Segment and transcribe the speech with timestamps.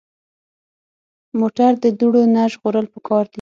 [1.39, 3.29] موټر د دوړو نه ژغورل پکار دي.